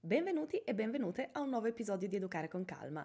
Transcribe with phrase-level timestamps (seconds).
[0.00, 3.04] Benvenuti e benvenute a un nuovo episodio di Educare con Calma.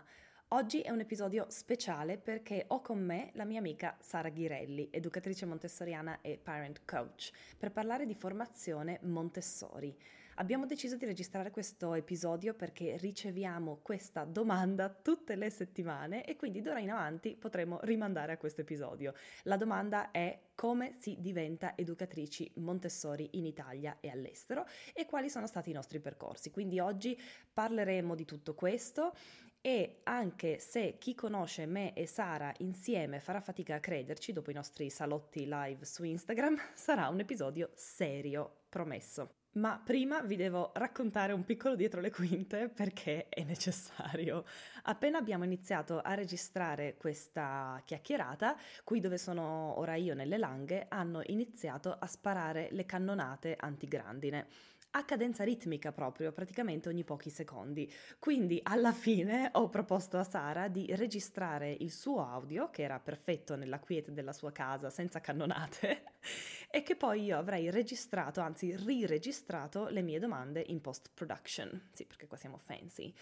[0.49, 5.47] Oggi è un episodio speciale perché ho con me la mia amica Sara Ghirelli, educatrice
[5.47, 9.97] montessoriana e parent coach, per parlare di formazione Montessori.
[10.35, 16.62] Abbiamo deciso di registrare questo episodio perché riceviamo questa domanda tutte le settimane e quindi
[16.62, 19.14] d'ora in avanti potremo rimandare a questo episodio.
[19.44, 25.46] La domanda è come si diventa educatrici Montessori in Italia e all'estero e quali sono
[25.46, 26.50] stati i nostri percorsi.
[26.50, 27.20] Quindi oggi
[27.54, 29.13] parleremo di tutto questo
[29.62, 34.55] e anche se chi conosce me e Sara insieme farà fatica a crederci dopo i
[34.55, 39.43] nostri salotti live su Instagram, sarà un episodio serio, promesso.
[39.55, 44.45] Ma prima vi devo raccontare un piccolo dietro le quinte perché è necessario.
[44.84, 51.21] Appena abbiamo iniziato a registrare questa chiacchierata, qui dove sono ora io nelle langhe, hanno
[51.27, 54.48] iniziato a sparare le cannonate antigrandine
[54.96, 57.92] a cadenza ritmica proprio, praticamente ogni pochi secondi.
[58.20, 63.55] Quindi alla fine ho proposto a Sara di registrare il suo audio, che era perfetto
[63.55, 66.03] nella quiete della sua casa, senza cannonate,
[66.69, 71.89] e che poi io avrei registrato, anzi riregistrato le mie domande in post production.
[71.91, 73.13] Sì, perché qua siamo fancy.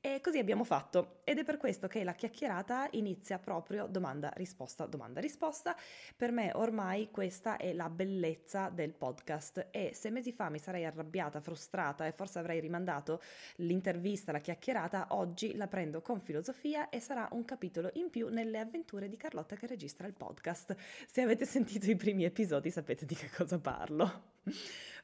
[0.00, 4.86] E così abbiamo fatto ed è per questo che la chiacchierata inizia proprio domanda risposta
[4.86, 5.76] domanda risposta.
[6.16, 10.84] Per me ormai questa è la bellezza del podcast e se mesi fa mi sarei
[10.84, 13.20] arrabbiata, frustrata e forse avrei rimandato
[13.56, 18.60] l'intervista, la chiacchierata, oggi la prendo con filosofia e sarà un capitolo in più nelle
[18.60, 20.76] avventure di Carlotta che registra il podcast.
[21.08, 24.36] Se avete sentito i primi episodi sapete di che cosa parlo.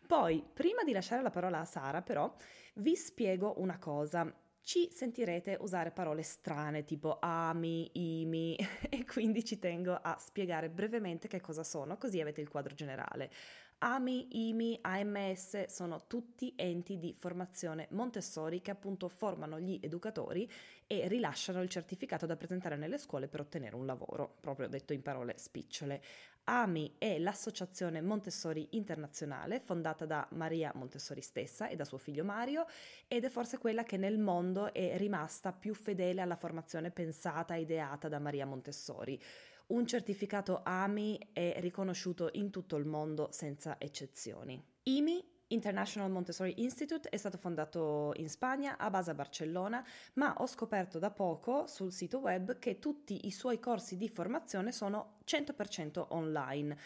[0.07, 2.33] Poi, prima di lasciare la parola a Sara, però,
[2.75, 4.33] vi spiego una cosa
[4.65, 8.57] ci sentirete usare parole strane tipo ami, imi
[8.89, 13.31] e quindi ci tengo a spiegare brevemente che cosa sono, così avete il quadro generale.
[13.79, 20.51] AMI, IMI, AMS sono tutti enti di formazione Montessori che appunto formano gli educatori
[20.87, 25.03] e rilasciano il certificato da presentare nelle scuole per ottenere un lavoro, proprio detto in
[25.03, 26.01] parole spicciole.
[26.45, 32.67] AMI è l'associazione Montessori internazionale fondata da Maria Montessori stessa e da suo figlio Mario
[33.09, 37.63] ed è forse quella che nel mondo è rimasta più fedele alla formazione pensata e
[37.63, 39.21] ideata da Maria Montessori.
[39.67, 44.63] Un certificato AMI è riconosciuto in tutto il mondo senza eccezioni.
[44.83, 49.85] IMI International Montessori Institute è stato fondato in Spagna, a base a Barcellona,
[50.15, 54.73] ma ho scoperto da poco sul sito web che tutti i suoi corsi di formazione
[54.73, 56.77] sono 100% online.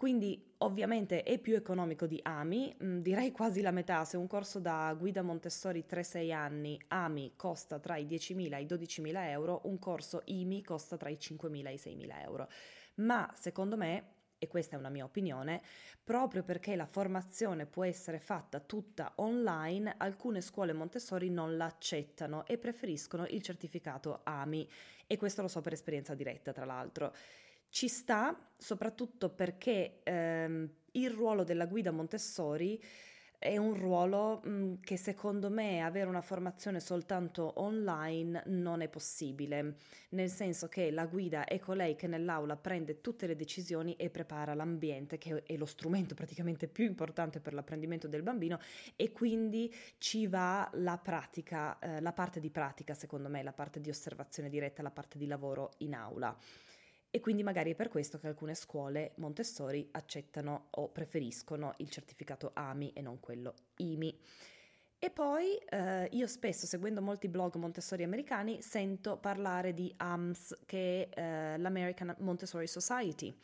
[0.00, 4.58] Quindi ovviamente è più economico di AMI, mm, direi quasi la metà, se un corso
[4.58, 9.78] da guida Montessori 3-6 anni AMI costa tra i 10.000 e i 12.000 euro, un
[9.78, 12.48] corso IMI costa tra i 5.000 e i 6.000 euro.
[12.94, 15.60] Ma secondo me e questa è una mia opinione,
[16.02, 22.56] proprio perché la formazione può essere fatta tutta online, alcune scuole Montessori non l'accettano e
[22.56, 24.66] preferiscono il certificato AMI
[25.06, 27.14] e questo lo so per esperienza diretta, tra l'altro.
[27.68, 32.82] Ci sta soprattutto perché ehm, il ruolo della guida Montessori
[33.40, 38.88] è un ruolo mh, mm, che secondo me avere una formazione soltanto online non è
[38.88, 39.76] possibile,
[40.10, 44.52] nel senso che la guida è colei che nell'aula prende tutte le decisioni e prepara
[44.52, 48.58] l'ambiente, che è lo strumento praticamente più importante per l'apprendimento del bambino
[48.94, 53.80] e quindi ci va la pratica, eh, la parte di pratica secondo me, la parte
[53.80, 56.36] di osservazione diretta, la parte di lavoro in aula.
[57.10, 62.52] E quindi magari è per questo che alcune scuole Montessori accettano o preferiscono il certificato
[62.54, 64.16] AMI e non quello IMI.
[65.02, 71.08] E poi eh, io spesso, seguendo molti blog Montessori americani, sento parlare di AMS, che
[71.08, 71.20] è
[71.54, 73.34] eh, l'American Montessori Society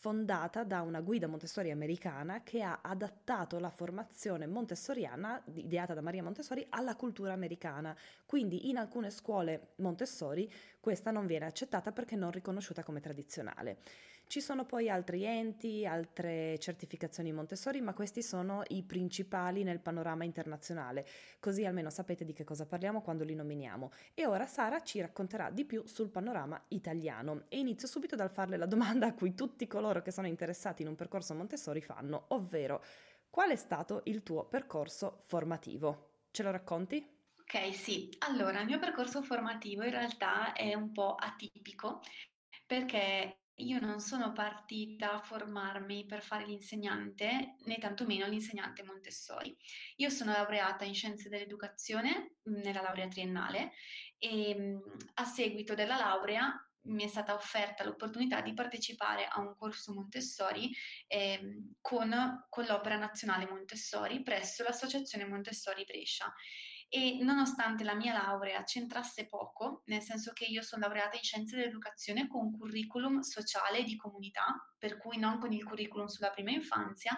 [0.00, 6.22] fondata da una guida Montessori americana che ha adattato la formazione montessoriana, ideata da Maria
[6.22, 7.96] Montessori, alla cultura americana.
[8.24, 10.48] Quindi in alcune scuole Montessori
[10.78, 13.78] questa non viene accettata perché non riconosciuta come tradizionale.
[14.28, 20.22] Ci sono poi altri enti, altre certificazioni Montessori, ma questi sono i principali nel panorama
[20.22, 21.06] internazionale,
[21.40, 23.90] così almeno sapete di che cosa parliamo quando li nominiamo.
[24.12, 28.58] E ora Sara ci racconterà di più sul panorama italiano e inizio subito dal farle
[28.58, 32.84] la domanda a cui tutti coloro che sono interessati in un percorso Montessori fanno, ovvero
[33.30, 36.26] qual è stato il tuo percorso formativo?
[36.32, 37.02] Ce lo racconti?
[37.40, 38.14] Ok, sì.
[38.18, 42.02] Allora, il mio percorso formativo in realtà è un po' atipico
[42.66, 49.56] perché io non sono partita a formarmi per fare l'insegnante, né tantomeno l'insegnante Montessori.
[49.96, 53.72] Io sono laureata in scienze dell'educazione nella laurea triennale
[54.18, 54.78] e
[55.14, 60.70] a seguito della laurea mi è stata offerta l'opportunità di partecipare a un corso Montessori
[61.06, 66.32] eh, con, con, l'Opera Nazionale Montessori presso l'Associazione Montessori Brescia.
[66.90, 71.56] E nonostante la mia laurea c'entrasse poco, nel senso che io sono laureata in scienze
[71.56, 74.46] dell'educazione con curriculum sociale di comunità,
[74.78, 77.14] per cui non con il curriculum sulla prima infanzia,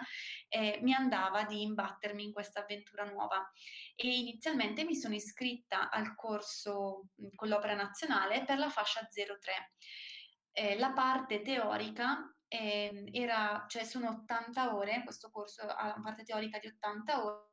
[0.49, 3.49] eh, mi andava di imbattermi in questa avventura nuova.
[3.95, 9.73] E inizialmente mi sono iscritta al corso con l'Opera Nazionale per la fascia 03.
[10.51, 16.23] Eh, la parte teorica eh, era, cioè sono 80 ore, questo corso ha una parte
[16.23, 17.50] teorica di 80 ore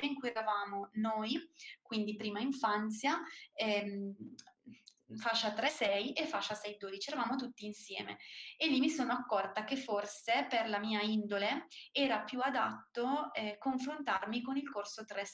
[0.00, 1.36] in cui eravamo noi,
[1.82, 3.20] quindi prima infanzia,
[3.52, 4.14] ehm,
[5.16, 8.18] fascia 3-6 e fascia 6-12, eravamo tutti insieme.
[8.56, 13.56] E lì mi sono accorta che forse per la mia indole era più adatto eh,
[13.58, 15.24] confrontarmi con il corso 3-6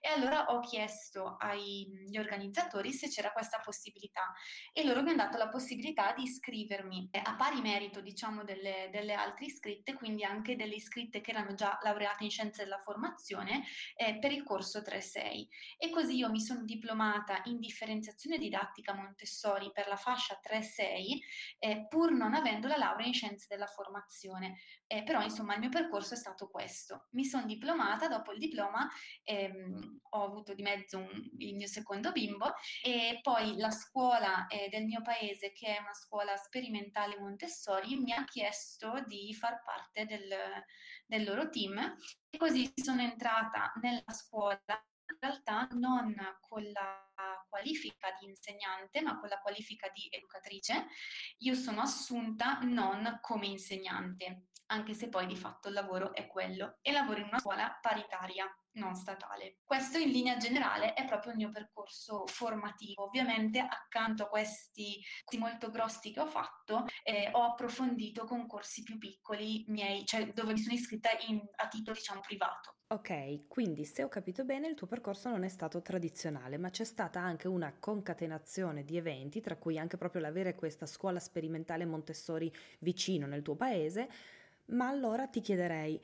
[0.00, 4.32] e allora ho chiesto agli organizzatori se c'era questa possibilità.
[4.72, 9.14] E loro mi hanno dato la possibilità di iscrivermi a pari merito diciamo delle, delle
[9.14, 13.64] altre iscritte, quindi anche delle iscritte che erano già laureate in scienze della formazione
[13.96, 15.46] eh, per il corso 3-6
[15.78, 21.18] e così io mi sono diplomata in differenziazione didattica didattica Montessori per la fascia 3-6,
[21.58, 24.58] eh, pur non avendo la laurea in scienze della formazione.
[24.86, 27.08] Eh, però insomma il mio percorso è stato questo.
[27.12, 28.88] Mi sono diplomata, dopo il diploma
[29.24, 32.52] ehm, ho avuto di mezzo un, il mio secondo bimbo
[32.82, 38.12] e poi la scuola eh, del mio paese, che è una scuola sperimentale Montessori, mi
[38.12, 40.28] ha chiesto di far parte del,
[41.06, 41.78] del loro team
[42.30, 44.60] e così sono entrata nella scuola
[45.20, 50.86] realtà non con la qualifica di insegnante, ma con la qualifica di educatrice.
[51.38, 56.78] Io sono assunta non come insegnante, anche se poi di fatto il lavoro è quello,
[56.82, 59.58] e lavoro in una scuola paritaria non statale.
[59.64, 63.04] Questo in linea generale è proprio il mio percorso formativo.
[63.04, 65.00] Ovviamente accanto a questi
[65.38, 70.52] molto grossi che ho fatto, eh, ho approfondito con corsi più piccoli miei, cioè dove
[70.52, 72.73] mi sono iscritta in, a titolo diciamo privato.
[72.94, 76.84] Ok, quindi se ho capito bene il tuo percorso non è stato tradizionale, ma c'è
[76.84, 82.54] stata anche una concatenazione di eventi, tra cui anche proprio l'avere questa scuola sperimentale Montessori
[82.78, 84.08] vicino nel tuo paese,
[84.66, 86.00] ma allora ti chiederei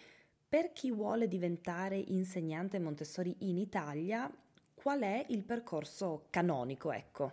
[0.49, 4.29] per chi vuole diventare insegnante Montessori in Italia,
[4.75, 7.33] qual è il percorso canonico, ecco?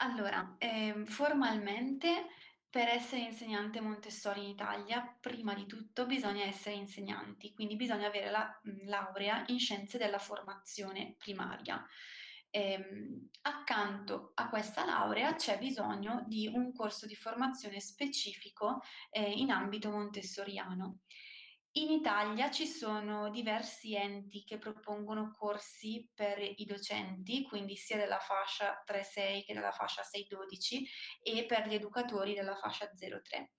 [0.00, 2.26] Allora, eh, formalmente
[2.70, 8.30] per essere insegnante Montessori in Italia, prima di tutto bisogna essere insegnanti, quindi bisogna avere
[8.30, 11.84] la laurea in scienze della formazione primaria.
[12.50, 18.80] Ehm, accanto a questa laurea c'è bisogno di un corso di formazione specifico
[19.10, 21.00] eh, in ambito montessoriano.
[21.78, 28.18] In Italia ci sono diversi enti che propongono corsi per i docenti, quindi sia della
[28.18, 30.82] fascia 3-6 che della fascia 6-12
[31.22, 33.50] e per gli educatori della fascia 0-3.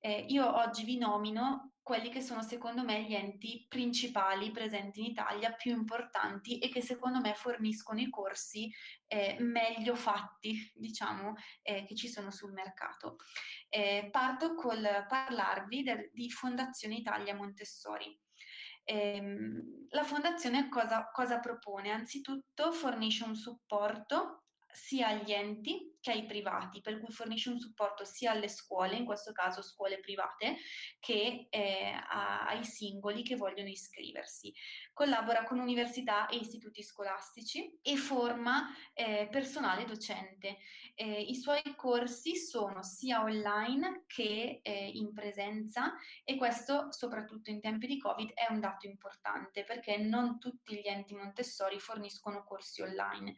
[0.00, 5.06] Eh, io oggi vi nomino quelli che sono secondo me gli enti principali presenti in
[5.06, 8.70] Italia, più importanti e che secondo me forniscono i corsi
[9.06, 13.16] eh, meglio fatti, diciamo, eh, che ci sono sul mercato.
[13.70, 18.20] Eh, parto col parlarvi del, di Fondazione Italia Montessori.
[18.84, 21.90] Ehm, la fondazione cosa, cosa propone?
[21.90, 24.47] Anzitutto fornisce un supporto
[24.78, 29.04] sia agli enti che ai privati, per cui fornisce un supporto sia alle scuole, in
[29.04, 30.56] questo caso scuole private,
[31.00, 34.54] che eh, a, ai singoli che vogliono iscriversi.
[34.92, 40.58] Collabora con università e istituti scolastici e forma eh, personale docente.
[40.94, 47.60] Eh, I suoi corsi sono sia online che eh, in presenza e questo soprattutto in
[47.60, 52.82] tempi di Covid è un dato importante perché non tutti gli enti Montessori forniscono corsi
[52.82, 53.34] online.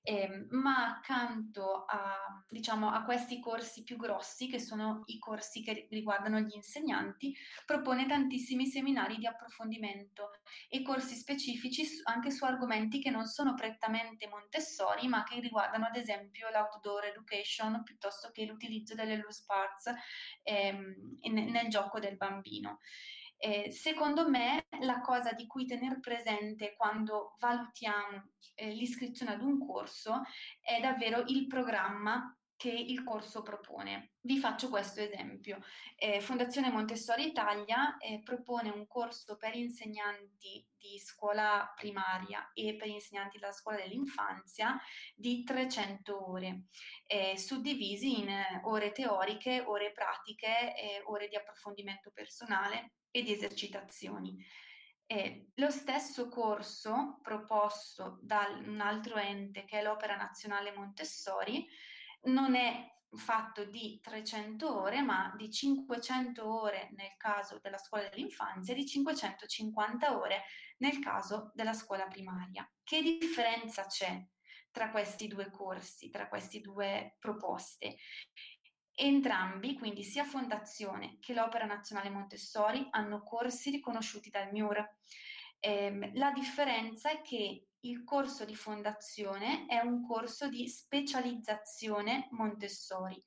[0.00, 5.86] Eh, ma accanto a, diciamo, a questi corsi più grossi, che sono i corsi che
[5.90, 7.36] riguardano gli insegnanti,
[7.66, 10.30] propone tantissimi seminari di approfondimento
[10.70, 15.96] e corsi specifici anche su argomenti che non sono prettamente Montessori, ma che riguardano ad
[15.96, 19.92] esempio l'outdoor education piuttosto che l'utilizzo delle loose parts
[20.42, 22.78] ehm, nel gioco del bambino.
[23.40, 29.64] Eh, secondo me la cosa di cui tenere presente quando valutiamo eh, l'iscrizione ad un
[29.64, 30.22] corso
[30.60, 34.14] è davvero il programma che il corso propone.
[34.22, 35.60] Vi faccio questo esempio.
[35.94, 42.88] Eh, Fondazione Montessori Italia eh, propone un corso per insegnanti di scuola primaria e per
[42.88, 44.76] insegnanti della scuola dell'infanzia
[45.14, 46.64] di 300 ore,
[47.06, 54.36] eh, suddivisi in eh, ore teoriche, ore pratiche, ore di approfondimento personale e di esercitazioni.
[55.06, 61.64] E lo stesso corso proposto da un altro ente che è l'Opera Nazionale Montessori
[62.22, 68.74] non è fatto di 300 ore, ma di 500 ore nel caso della scuola dell'infanzia
[68.74, 70.42] e di 550 ore
[70.78, 72.70] nel caso della scuola primaria.
[72.82, 74.22] Che differenza c'è
[74.70, 77.96] tra questi due corsi, tra queste due proposte?
[78.94, 84.96] Entrambi, quindi sia Fondazione che l'Opera Nazionale Montessori, hanno corsi riconosciuti dal MIUR.
[85.60, 93.22] Eh, la differenza è che il corso di fondazione è un corso di specializzazione Montessori,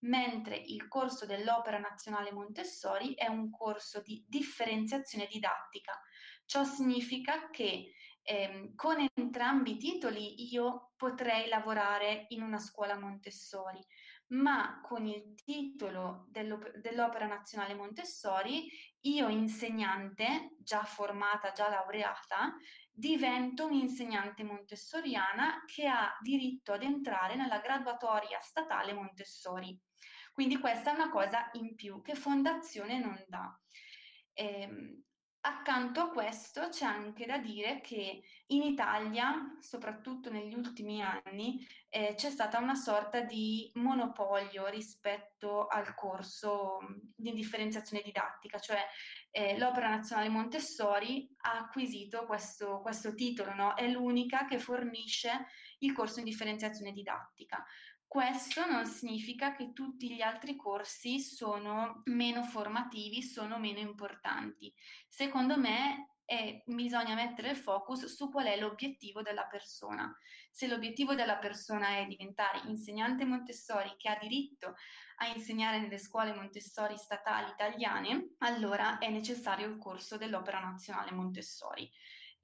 [0.00, 6.00] mentre il corso dell'Opera Nazionale Montessori è un corso di differenziazione didattica.
[6.44, 7.92] Ciò significa che
[8.24, 13.84] eh, con entrambi i titoli io potrei lavorare in una scuola Montessori,
[14.28, 22.56] ma con il titolo dell'Opera Nazionale Montessori io insegnante, già formata, già laureata,
[22.92, 29.78] divento un'insegnante montessoriana che ha diritto ad entrare nella graduatoria statale Montessori.
[30.32, 33.58] Quindi questa è una cosa in più che Fondazione non dà.
[34.32, 35.02] Eh,
[35.44, 42.14] Accanto a questo c'è anche da dire che in Italia, soprattutto negli ultimi anni, eh,
[42.14, 46.78] c'è stata una sorta di monopolio rispetto al corso
[47.16, 48.86] di differenziazione didattica, cioè
[49.32, 53.74] eh, l'Opera Nazionale Montessori ha acquisito questo, questo titolo, no?
[53.74, 57.64] è l'unica che fornisce il corso in differenziazione didattica.
[58.12, 64.70] Questo non significa che tutti gli altri corsi sono meno formativi, sono meno importanti.
[65.08, 70.14] Secondo me eh, bisogna mettere il focus su qual è l'obiettivo della persona.
[70.50, 74.74] Se l'obiettivo della persona è diventare insegnante Montessori che ha diritto
[75.16, 81.90] a insegnare nelle scuole Montessori statali italiane, allora è necessario il corso dell'Opera Nazionale Montessori.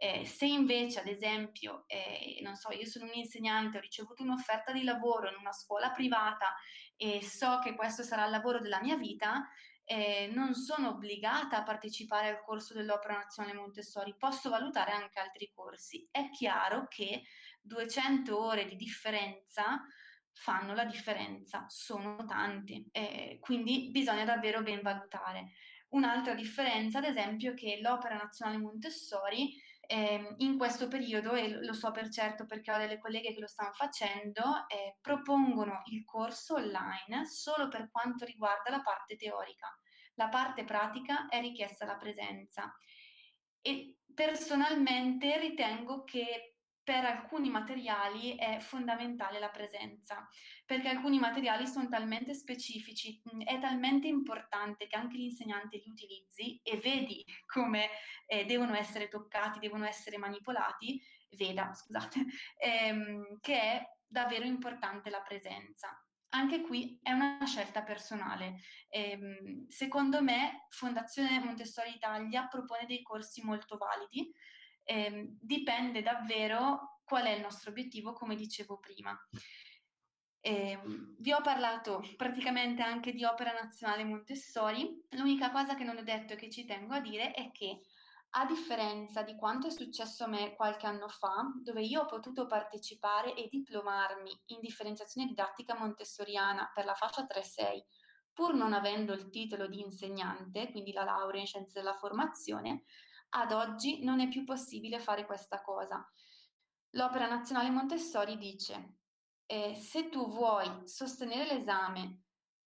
[0.00, 4.70] Eh, se invece, ad esempio, eh, non so, io sono un insegnante, ho ricevuto un'offerta
[4.70, 6.54] di lavoro in una scuola privata
[6.96, 9.48] e so che questo sarà il lavoro della mia vita,
[9.82, 15.50] eh, non sono obbligata a partecipare al corso dell'Opera Nazionale Montessori, posso valutare anche altri
[15.52, 16.06] corsi.
[16.10, 17.22] È chiaro che
[17.60, 19.84] 200 ore di differenza
[20.32, 25.52] fanno la differenza, sono tante, eh, quindi bisogna davvero ben valutare.
[25.88, 29.54] Un'altra differenza, ad esempio, è che l'Opera Nazionale Montessori
[29.90, 33.46] eh, in questo periodo, e lo so per certo perché ho delle colleghe che lo
[33.46, 39.66] stanno facendo, eh, propongono il corso online solo per quanto riguarda la parte teorica.
[40.14, 42.70] La parte pratica è richiesta la presenza.
[43.62, 46.57] E personalmente ritengo che
[46.88, 50.26] per alcuni materiali è fondamentale la presenza,
[50.64, 56.78] perché alcuni materiali sono talmente specifici, è talmente importante che anche l'insegnante li utilizzi e
[56.78, 57.90] vedi come
[58.26, 60.98] eh, devono essere toccati, devono essere manipolati,
[61.36, 62.24] veda, scusate,
[62.56, 65.90] ehm, che è davvero importante la presenza.
[66.30, 68.62] Anche qui è una scelta personale.
[68.88, 74.32] Eh, secondo me Fondazione Montessori Italia propone dei corsi molto validi,
[74.88, 79.14] eh, dipende davvero qual è il nostro obiettivo, come dicevo prima.
[80.40, 80.80] Eh,
[81.18, 85.04] vi ho parlato praticamente anche di Opera Nazionale Montessori.
[85.10, 87.80] L'unica cosa che non ho detto e che ci tengo a dire è che,
[88.30, 92.46] a differenza di quanto è successo a me qualche anno fa, dove io ho potuto
[92.46, 97.82] partecipare e diplomarmi in differenziazione didattica montessoriana per la fascia 3-6,
[98.32, 102.84] pur non avendo il titolo di insegnante, quindi la laurea in scienze della formazione,
[103.30, 106.06] ad oggi non è più possibile fare questa cosa.
[106.92, 108.96] L'Opera Nazionale Montessori dice,
[109.46, 112.22] eh, se tu vuoi sostenere l'esame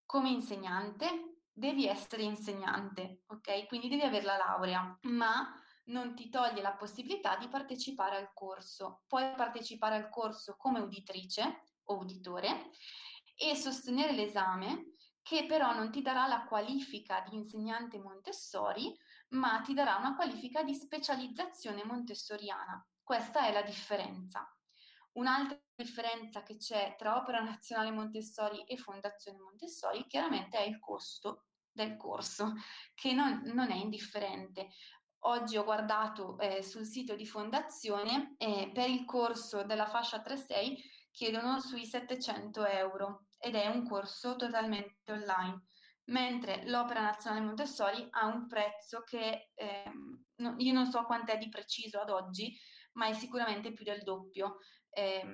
[0.05, 3.67] come insegnante, devi essere insegnante, ok?
[3.67, 5.53] Quindi devi avere la laurea, ma
[5.85, 9.03] non ti toglie la possibilità di partecipare al corso.
[9.07, 12.69] Puoi partecipare al corso come uditrice o uditore
[13.35, 18.95] e sostenere l'esame che però non ti darà la qualifica di insegnante Montessori,
[19.31, 22.85] ma ti darà una qualifica di specializzazione montessoriana.
[23.03, 24.47] Questa è la differenza.
[25.13, 31.45] Un'altra differenza che c'è tra Opera Nazionale Montessori e Fondazione Montessori chiaramente è il costo
[31.71, 32.53] del corso,
[32.93, 34.69] che non, non è indifferente.
[35.25, 40.77] Oggi ho guardato eh, sul sito di Fondazione e per il corso della fascia 3-6
[41.11, 45.63] chiedono sui 700 euro ed è un corso totalmente online
[46.11, 49.91] mentre l'Opera Nazionale Montessori ha un prezzo che eh,
[50.35, 52.55] no, io non so quant'è di preciso ad oggi,
[52.93, 54.57] ma è sicuramente più del doppio.
[54.89, 55.25] Eh,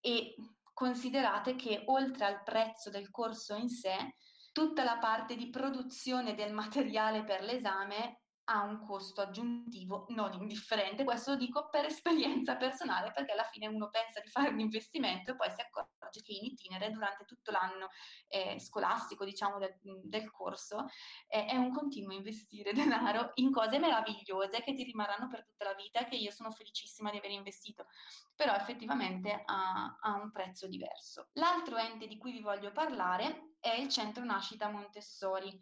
[0.00, 0.34] e
[0.72, 4.14] considerate che oltre al prezzo del corso in sé,
[4.52, 11.04] tutta la parte di produzione del materiale per l'esame ha un costo aggiuntivo non indifferente,
[11.04, 15.30] questo lo dico per esperienza personale perché alla fine uno pensa di fare un investimento
[15.30, 17.90] e poi si accorge che in itinere durante tutto l'anno
[18.28, 20.86] eh, scolastico diciamo del, del corso
[21.28, 25.74] eh, è un continuo investire denaro in cose meravigliose che ti rimarranno per tutta la
[25.74, 27.86] vita che io sono felicissima di aver investito,
[28.34, 31.28] però effettivamente ha, ha un prezzo diverso.
[31.34, 35.60] L'altro ente di cui vi voglio parlare è il Centro Nascita Montessori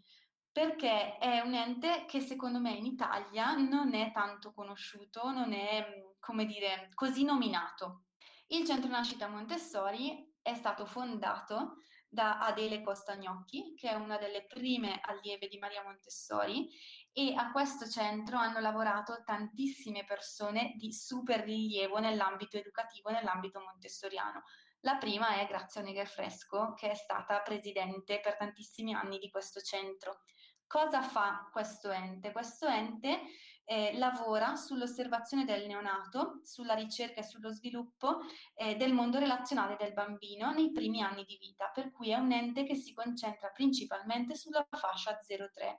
[0.56, 6.02] perché è un ente che secondo me in Italia non è tanto conosciuto, non è,
[6.18, 8.04] come dire, così nominato.
[8.46, 14.98] Il Centro Nascita Montessori è stato fondato da Adele Costagnocchi, che è una delle prime
[15.02, 16.70] allieve di Maria Montessori,
[17.12, 24.42] e a questo centro hanno lavorato tantissime persone di super rilievo nell'ambito educativo, nell'ambito montessoriano.
[24.80, 30.20] La prima è Grazia Negerfresco, che è stata presidente per tantissimi anni di questo centro.
[30.66, 32.32] Cosa fa questo ente?
[32.32, 33.20] Questo ente
[33.64, 38.20] eh, lavora sull'osservazione del neonato, sulla ricerca e sullo sviluppo
[38.54, 42.32] eh, del mondo relazionale del bambino nei primi anni di vita, per cui è un
[42.32, 45.76] ente che si concentra principalmente sulla fascia 0-3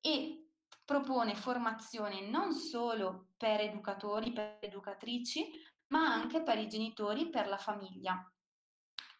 [0.00, 0.48] e
[0.84, 5.48] propone formazione non solo per educatori, per educatrici,
[5.88, 8.20] ma anche per i genitori, per la famiglia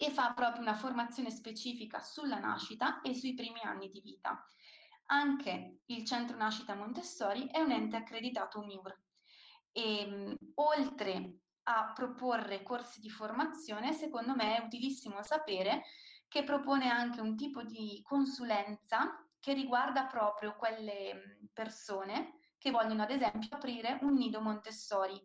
[0.02, 4.44] e fa proprio una formazione specifica sulla nascita e sui primi anni di vita.
[5.06, 8.98] Anche il Centro Nascita Montessori è un ente accreditato MIUR
[9.70, 15.84] e mh, oltre a proporre corsi di formazione, secondo me è utilissimo sapere
[16.26, 23.10] che propone anche un tipo di consulenza che riguarda proprio quelle persone che vogliono ad
[23.12, 25.20] esempio aprire un nido Montessori.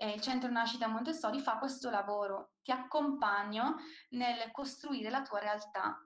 [0.00, 3.78] Eh, il centro Nascita Montessori fa questo lavoro, ti accompagno
[4.10, 5.98] nel costruire la tua realtà.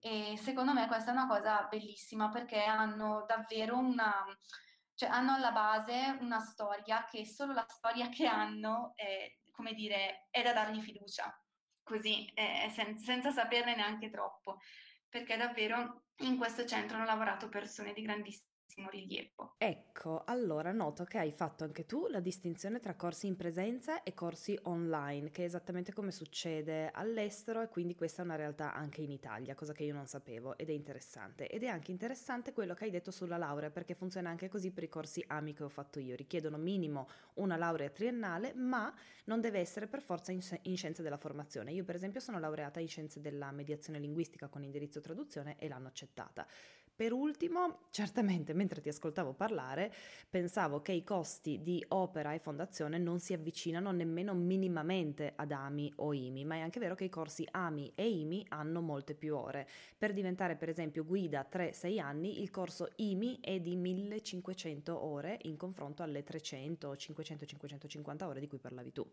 [0.00, 4.24] E secondo me questa è una cosa bellissima perché hanno davvero una,
[4.94, 10.26] cioè hanno alla base una storia che solo la storia che hanno, è, come dire,
[10.30, 11.32] è da dargli fiducia,
[11.84, 14.58] così, eh, sen- senza saperne neanche troppo,
[15.08, 18.47] perché davvero in questo centro hanno lavorato persone di grandissimo
[18.86, 19.54] rilievo.
[19.60, 24.14] Ecco, allora noto che hai fatto anche tu la distinzione tra corsi in presenza e
[24.14, 29.02] corsi online, che è esattamente come succede all'estero e quindi questa è una realtà anche
[29.02, 31.48] in Italia, cosa che io non sapevo ed è interessante.
[31.48, 34.84] Ed è anche interessante quello che hai detto sulla laurea, perché funziona anche così per
[34.84, 36.14] i corsi AMI che ho fatto io.
[36.14, 41.16] Richiedono minimo una laurea triennale, ma non deve essere per forza in, in scienze della
[41.16, 41.72] formazione.
[41.72, 45.88] Io per esempio sono laureata in scienze della mediazione linguistica con indirizzo traduzione e l'hanno
[45.88, 46.46] accettata.
[46.98, 49.94] Per ultimo, certamente mentre ti ascoltavo parlare,
[50.28, 55.92] pensavo che i costi di opera e fondazione non si avvicinano nemmeno minimamente ad AMI
[55.98, 59.36] o IMI, ma è anche vero che i corsi AMI e IMI hanno molte più
[59.36, 59.68] ore.
[59.96, 65.56] Per diventare per esempio guida 3-6 anni, il corso IMI è di 1500 ore in
[65.56, 69.08] confronto alle 300, 500, 550 ore di cui parlavi tu.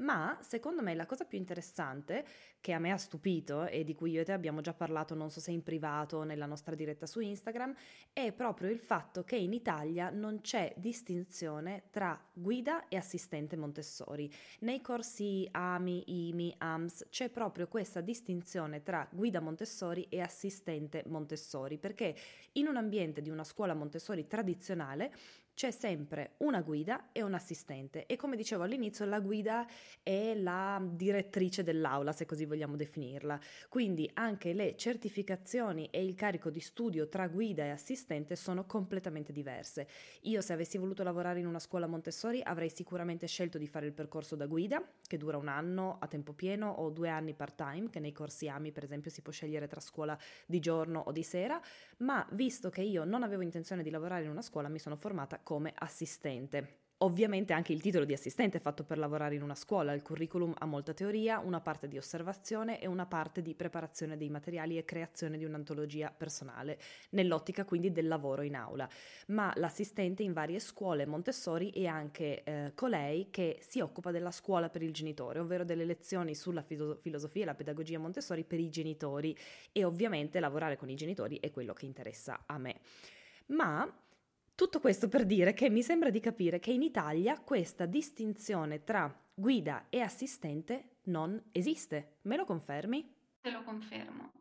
[0.00, 2.24] Ma secondo me la cosa più interessante
[2.60, 5.30] che a me ha stupito e di cui io e te abbiamo già parlato, non
[5.30, 7.74] so se in privato o nella nostra diretta su Instagram,
[8.12, 14.30] è proprio il fatto che in Italia non c'è distinzione tra guida e assistente Montessori.
[14.60, 21.78] Nei corsi AMI, IMI, AMS c'è proprio questa distinzione tra guida Montessori e assistente Montessori,
[21.78, 22.14] perché
[22.52, 25.12] in un ambiente di una scuola Montessori tradizionale
[25.60, 29.68] c'è sempre una guida e un assistente e come dicevo all'inizio la guida
[30.02, 33.38] è la direttrice dell'aula se così vogliamo definirla.
[33.68, 39.34] Quindi anche le certificazioni e il carico di studio tra guida e assistente sono completamente
[39.34, 39.86] diverse.
[40.22, 43.92] Io se avessi voluto lavorare in una scuola Montessori avrei sicuramente scelto di fare il
[43.92, 47.90] percorso da guida che dura un anno a tempo pieno o due anni part time
[47.90, 51.22] che nei corsi AMI per esempio si può scegliere tra scuola di giorno o di
[51.22, 51.60] sera
[51.98, 55.38] ma visto che io non avevo intenzione di lavorare in una scuola mi sono formata
[55.50, 56.76] come assistente.
[56.98, 60.54] Ovviamente anche il titolo di assistente è fatto per lavorare in una scuola, il curriculum
[60.56, 64.84] ha molta teoria, una parte di osservazione e una parte di preparazione dei materiali e
[64.84, 66.78] creazione di un'antologia personale,
[67.10, 68.88] nell'ottica quindi del lavoro in aula.
[69.28, 74.68] Ma l'assistente in varie scuole Montessori è anche eh, colei che si occupa della scuola
[74.68, 79.36] per il genitore, ovvero delle lezioni sulla filosofia e la pedagogia Montessori per i genitori
[79.72, 82.78] e ovviamente lavorare con i genitori è quello che interessa a me.
[83.46, 83.90] Ma
[84.60, 89.10] tutto questo per dire che mi sembra di capire che in Italia questa distinzione tra
[89.32, 92.18] guida e assistente non esiste.
[92.24, 93.10] Me lo confermi?
[93.40, 94.32] Te lo confermo.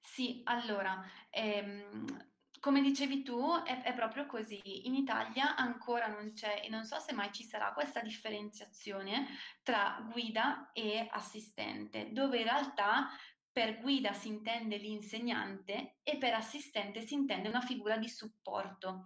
[0.00, 4.86] Sì, allora, ehm, come dicevi tu, è, è, proprio così.
[4.86, 9.26] In Italia ancora non c'è, e non so se mai ci sarà questa differenziazione
[9.62, 13.10] tra guida e assistente, dove in realtà
[13.52, 19.04] per guida si intende l'insegnante e per assistente si intende una figura di supporto.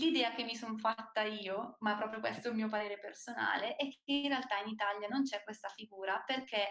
[0.00, 3.86] L'idea che mi sono fatta io, ma proprio questo è il mio parere personale, è
[3.86, 6.70] che in realtà in Italia non c'è questa figura perché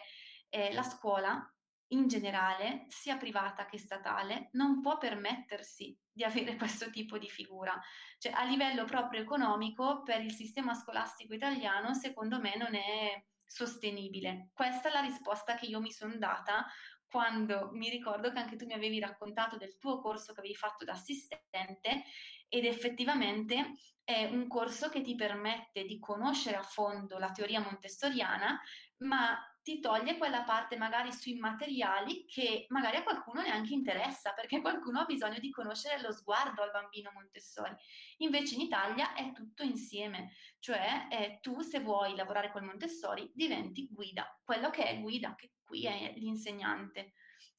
[0.49, 1.53] eh, la scuola
[1.91, 7.79] in generale, sia privata che statale, non può permettersi di avere questo tipo di figura.
[8.17, 14.49] Cioè, a livello proprio economico, per il sistema scolastico italiano, secondo me non è sostenibile.
[14.53, 16.65] Questa è la risposta che io mi sono data
[17.09, 20.85] quando mi ricordo che anche tu mi avevi raccontato del tuo corso che avevi fatto
[20.85, 22.03] da assistente
[22.49, 28.59] ed effettivamente è un corso che ti permette di conoscere a fondo la teoria montessoriana,
[29.03, 34.61] ma ti toglie quella parte magari sui materiali che magari a qualcuno neanche interessa, perché
[34.61, 37.71] qualcuno ha bisogno di conoscere lo sguardo al bambino Montessori.
[38.17, 43.87] Invece in Italia è tutto insieme, cioè eh, tu se vuoi lavorare col Montessori diventi
[43.91, 47.13] guida, quello che è guida, che qui è l'insegnante.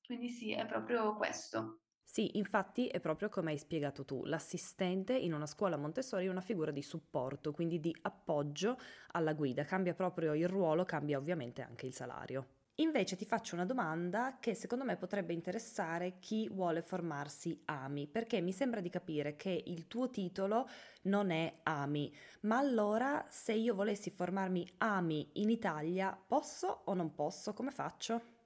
[0.04, 1.82] Quindi sì, è proprio questo.
[2.12, 6.40] Sì, infatti è proprio come hai spiegato tu, l'assistente in una scuola Montessori è una
[6.40, 8.76] figura di supporto, quindi di appoggio
[9.12, 12.48] alla guida, cambia proprio il ruolo, cambia ovviamente anche il salario.
[12.80, 18.40] Invece ti faccio una domanda che secondo me potrebbe interessare chi vuole formarsi AMI, perché
[18.40, 20.66] mi sembra di capire che il tuo titolo
[21.02, 27.14] non è AMI, ma allora se io volessi formarmi AMI in Italia, posso o non
[27.14, 27.52] posso?
[27.52, 28.39] Come faccio?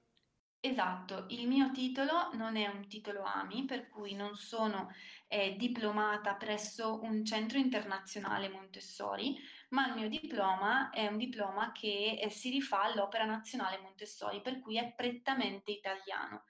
[0.67, 4.89] Esatto, il mio titolo non è un titolo AMI, per cui non sono
[5.27, 9.37] eh, diplomata presso un centro internazionale Montessori,
[9.69, 14.59] ma il mio diploma è un diploma che eh, si rifà all'Opera Nazionale Montessori, per
[14.59, 16.45] cui è prettamente italiano.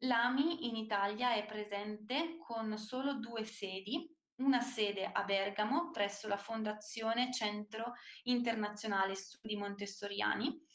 [0.00, 6.36] L'AMI in Italia è presente con solo due sedi, una sede a Bergamo presso la
[6.36, 10.66] Fondazione Centro Internazionale Studi Montessoriani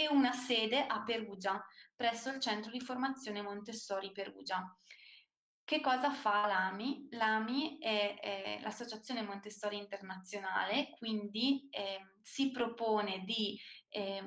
[0.00, 1.62] e una sede a Perugia,
[2.00, 4.74] presso il Centro di Formazione Montessori Perugia.
[5.62, 7.08] Che cosa fa l'AMI?
[7.10, 13.54] L'AMI è, è l'Associazione Montessori Internazionale, quindi eh, si propone di
[13.90, 14.22] eh,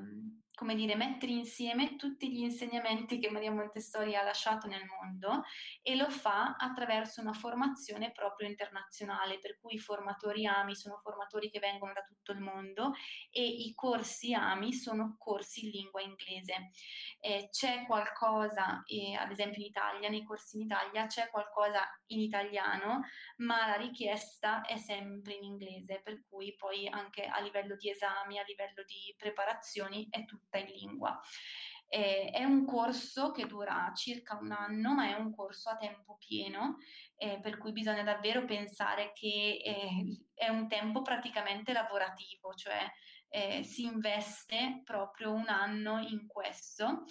[0.55, 5.43] come dire, mettere insieme tutti gli insegnamenti che Maria Montessori ha lasciato nel mondo
[5.81, 11.49] e lo fa attraverso una formazione proprio internazionale, per cui i formatori AMI sono formatori
[11.49, 12.93] che vengono da tutto il mondo
[13.31, 16.71] e i corsi AMI sono corsi in lingua inglese.
[17.19, 22.19] Eh, c'è qualcosa, eh, ad esempio in Italia, nei corsi in Italia c'è qualcosa in
[22.19, 23.01] italiano,
[23.37, 28.37] ma la richiesta è sempre in inglese, per cui poi anche a livello di esami,
[28.37, 31.19] a livello di preparazioni è tutto tutta in lingua.
[31.87, 36.17] Eh, è un corso che dura circa un anno, ma è un corso a tempo
[36.17, 36.77] pieno,
[37.15, 42.89] eh, per cui bisogna davvero pensare che eh, è un tempo praticamente lavorativo, cioè
[43.29, 47.03] eh, si investe proprio un anno in questo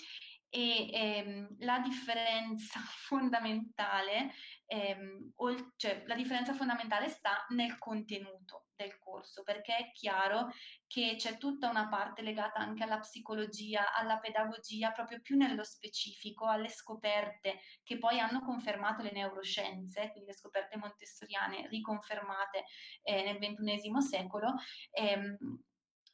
[0.49, 4.33] e ehm, la differenza fondamentale,
[4.67, 10.49] ehm, ol- cioè, la differenza fondamentale sta nel contenuto del corso, perché è chiaro
[10.87, 16.47] che c'è tutta una parte legata anche alla psicologia, alla pedagogia, proprio più nello specifico,
[16.47, 22.65] alle scoperte che poi hanno confermato le neuroscienze, quindi le scoperte montessoriane riconfermate
[23.03, 24.55] eh, nel XXI secolo.
[24.91, 25.37] Ehm,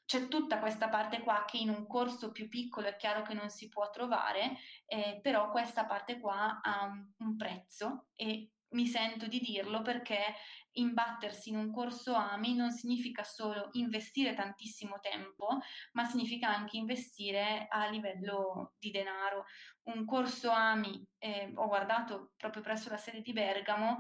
[0.09, 3.51] c'è tutta questa parte qua che in un corso più piccolo è chiaro che non
[3.51, 9.27] si può trovare, eh, però questa parte qua ha un, un prezzo e mi sento
[9.27, 10.35] di dirlo perché
[10.81, 15.59] imbattersi in un corso AMI non significa solo investire tantissimo tempo,
[15.93, 19.45] ma significa anche investire a livello di denaro.
[19.85, 23.99] Un corso AMI, eh, ho guardato proprio presso la sede di Bergamo,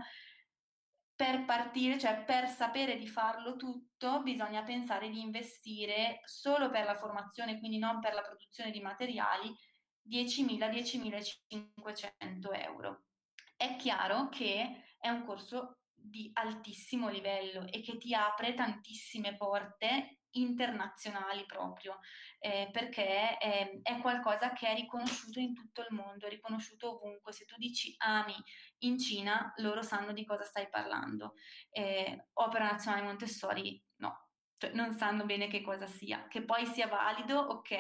[1.19, 6.95] per partire, cioè per sapere di farlo tutto, bisogna pensare di investire solo per la
[6.95, 9.53] formazione, quindi non per la produzione di materiali,
[10.09, 13.07] 10.000-10.500 euro.
[13.57, 20.19] È chiaro che è un corso di altissimo livello e che ti apre tantissime porte
[20.33, 21.99] internazionali proprio,
[22.39, 27.33] eh, perché è, è, qualcosa che è riconosciuto in tutto il mondo, è riconosciuto ovunque.
[27.33, 28.35] Se tu dici ami
[28.79, 31.35] in Cina, loro sanno di cosa stai parlando.
[31.71, 36.27] Eh, Opera Nazionale Montessori, no, cioè, non sanno bene che cosa sia.
[36.29, 37.77] Che poi sia valido, ok,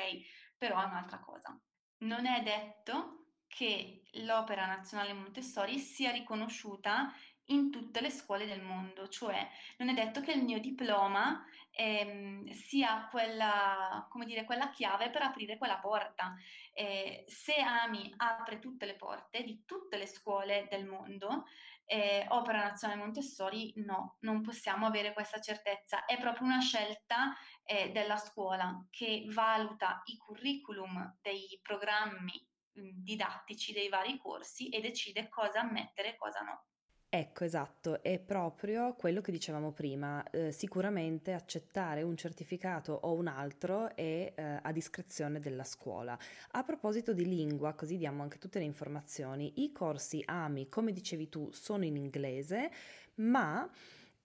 [0.56, 1.58] però è un'altra cosa.
[1.98, 7.12] Non è detto che l'Opera Nazionale Montessori sia riconosciuta
[7.50, 12.50] in tutte le scuole del mondo, cioè non è detto che il mio diploma ehm,
[12.50, 16.34] sia quella, dire, quella chiave per aprire quella porta.
[16.72, 21.44] Eh, se AMI apre tutte le porte di tutte le scuole del mondo,
[21.86, 27.34] eh, Opera Nazionale Montessori no, non possiamo avere questa certezza, è proprio una scelta
[27.64, 35.28] eh, della scuola che valuta i curriculum dei programmi didattici dei vari corsi e decide
[35.28, 36.66] cosa ammettere e cosa no.
[37.10, 40.22] Ecco, esatto, è proprio quello che dicevamo prima.
[40.30, 46.18] Eh, sicuramente accettare un certificato o un altro è eh, a discrezione della scuola.
[46.50, 51.30] A proposito di lingua, così diamo anche tutte le informazioni, i corsi AMI, come dicevi
[51.30, 52.70] tu, sono in inglese,
[53.16, 53.66] ma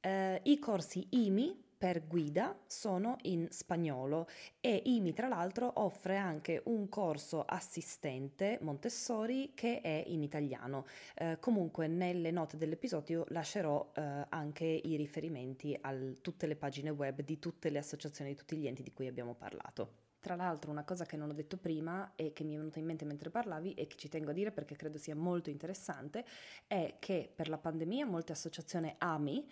[0.01, 4.29] eh, i corsi IMI per guida sono in spagnolo
[4.61, 10.85] e IMI tra l'altro offre anche un corso assistente Montessori che è in italiano.
[11.13, 17.19] Eh, comunque nelle note dell'episodio lascerò eh, anche i riferimenti a tutte le pagine web
[17.19, 20.03] di tutte le associazioni, di tutti gli enti di cui abbiamo parlato.
[20.23, 22.85] Tra l'altro una cosa che non ho detto prima e che mi è venuta in
[22.85, 26.23] mente mentre parlavi e che ci tengo a dire perché credo sia molto interessante
[26.65, 29.45] è che per la pandemia molte associazioni AMI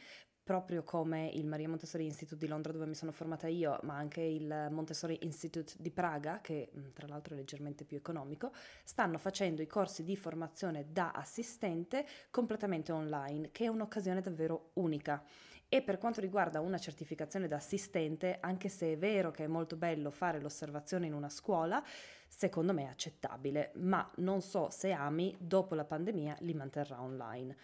[0.51, 4.19] proprio come il Maria Montessori Institute di Londra dove mi sono formata io, ma anche
[4.19, 8.51] il Montessori Institute di Praga, che mm, tra l'altro è leggermente più economico,
[8.83, 15.23] stanno facendo i corsi di formazione da assistente completamente online, che è un'occasione davvero unica.
[15.69, 19.77] E per quanto riguarda una certificazione da assistente, anche se è vero che è molto
[19.77, 21.81] bello fare l'osservazione in una scuola,
[22.27, 27.55] secondo me è accettabile, ma non so se Ami dopo la pandemia li manterrà online.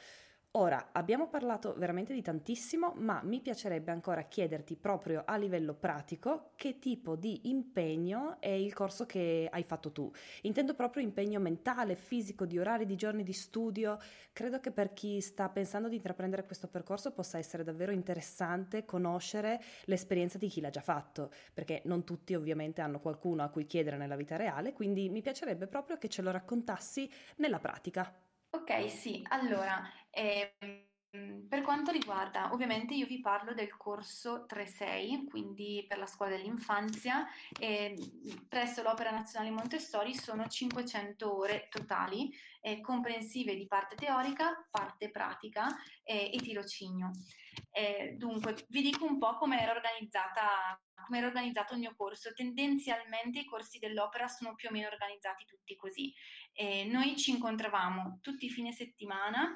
[0.52, 6.54] Ora, abbiamo parlato veramente di tantissimo, ma mi piacerebbe ancora chiederti proprio a livello pratico
[6.56, 10.12] che tipo di impegno è il corso che hai fatto tu.
[10.44, 14.00] Intendo proprio impegno mentale, fisico, di orari, di giorni di studio.
[14.34, 19.62] Credo che per chi sta pensando di intraprendere questo percorso possa essere davvero interessante conoscere
[19.86, 23.98] l'esperienza di chi l'ha già fatto, perché non tutti ovviamente hanno qualcuno a cui chiedere
[23.98, 28.12] nella vita reale, quindi mi piacerebbe proprio che ce lo raccontassi nella pratica.
[28.50, 29.84] Ok, sì, allora,
[30.18, 36.36] ehm, per quanto riguarda, ovviamente io vi parlo del corso 3-6, quindi per la scuola
[36.36, 37.26] dell'infanzia,
[37.60, 37.96] e
[38.48, 42.30] presso l'Opera Nazionale Montessori sono 500 ore totali,
[42.62, 45.68] eh, comprensive di parte teorica, parte pratica
[46.04, 47.12] eh, e tirocinio.
[47.72, 49.74] Eh, dunque, vi dico un po' come era
[51.08, 52.34] come era organizzato il mio corso.
[52.34, 56.14] Tendenzialmente i corsi dell'opera sono più o meno organizzati tutti così.
[56.52, 59.56] Eh, noi ci incontravamo tutti i fine settimana,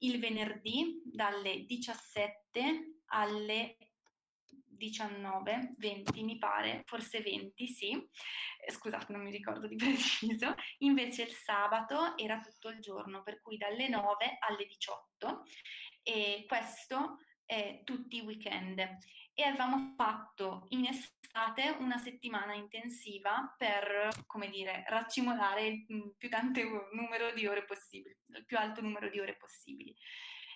[0.00, 3.76] il venerdì dalle 17 alle
[4.80, 11.22] 19, 20 mi pare, forse 20, sì, eh, scusate non mi ricordo di preciso, invece
[11.22, 15.44] il sabato era tutto il giorno, per cui dalle 9 alle 18
[16.02, 17.18] e questo
[17.50, 18.78] eh, tutti i weekend
[19.34, 26.28] e avevamo fatto in estate una settimana intensiva per, come dire, raccimolare il più,
[26.92, 29.92] numero di ore possibili, il più alto numero di ore possibili.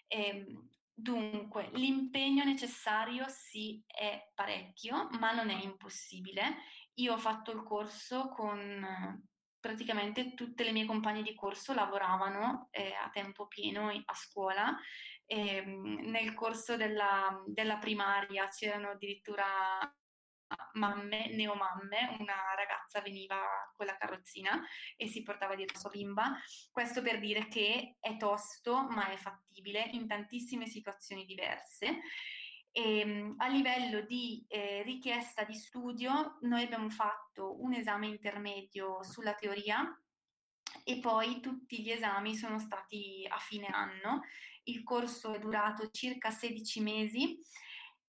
[0.06, 6.58] E, ehm, dunque, l'impegno necessario sì è parecchio, ma non è impossibile.
[6.94, 9.22] Io ho fatto il corso con
[9.58, 14.78] praticamente tutte le mie compagne di corso lavoravano eh, a tempo pieno a scuola.
[15.26, 19.44] E, ehm, nel corso della, della primaria c'erano addirittura
[20.74, 23.40] mamme, neomamme, una ragazza veniva
[23.74, 24.62] con la carrozzina
[24.96, 26.36] e si portava dietro sua bimba.
[26.70, 32.00] Questo per dire che è tosto, ma è fattibile in tantissime situazioni diverse.
[32.70, 39.02] E, ehm, a livello di eh, richiesta di studio, noi abbiamo fatto un esame intermedio
[39.02, 39.96] sulla teoria
[40.82, 44.22] e poi tutti gli esami sono stati a fine anno.
[44.64, 47.38] Il corso è durato circa 16 mesi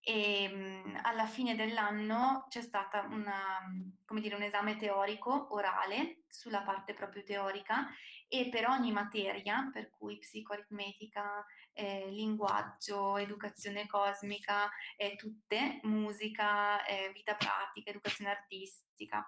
[0.07, 7.87] e mh, alla fine dell'anno c'è stato un esame teorico orale sulla parte proprio teorica
[8.27, 17.11] e per ogni materia, per cui psicoaritmetica, eh, linguaggio, educazione cosmica, eh, tutte, musica, eh,
[17.11, 19.27] vita pratica, educazione artistica,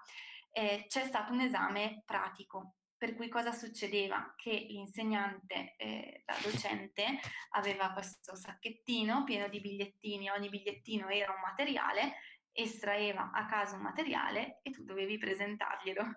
[0.50, 4.34] eh, c'è stato un esame pratico per cui cosa succedeva?
[4.36, 11.40] Che l'insegnante, eh, la docente, aveva questo sacchettino pieno di bigliettini, ogni bigliettino era un
[11.40, 12.16] materiale,
[12.50, 16.04] estraeva a caso un materiale e tu dovevi presentarglielo.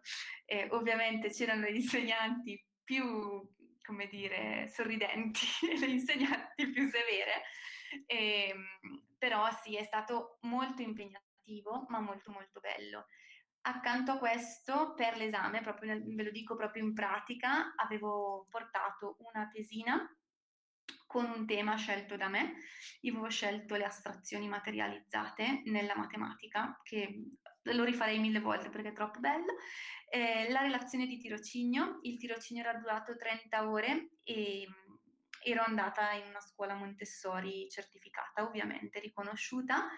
[0.52, 3.02] Eh, ovviamente c'erano gli insegnanti più,
[3.82, 7.44] come dire, sorridenti e le insegnanti più severe,
[8.06, 8.54] eh,
[9.18, 13.06] però sì, è stato molto impegnativo, ma molto molto bello.
[13.64, 19.18] Accanto a questo, per l'esame, proprio nel, ve lo dico proprio in pratica, avevo portato
[19.20, 20.04] una tesina
[21.06, 22.56] con un tema scelto da me.
[23.02, 27.24] Io avevo scelto le astrazioni materializzate nella matematica, che
[27.64, 29.54] lo rifarei mille volte perché è troppo bello.
[30.10, 34.68] Eh, la relazione di tirocinio, il tirocinio era durato 30 ore e
[35.44, 39.90] ero andata in una scuola Montessori certificata, ovviamente riconosciuta.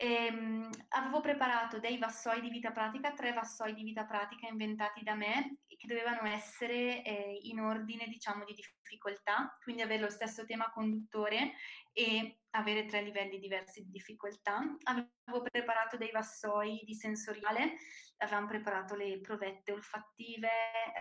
[0.00, 5.14] Ehm, avevo preparato dei vassoi di vita pratica, tre vassoi di vita pratica inventati da
[5.14, 10.70] me, che dovevano essere eh, in ordine, diciamo, di difficoltà, quindi avere lo stesso tema
[10.70, 11.54] conduttore
[11.92, 14.60] e avere tre livelli diversi di difficoltà.
[14.84, 17.74] Avevo preparato dei vassoi di sensoriale,
[18.18, 20.48] avevamo preparato le provette olfattive,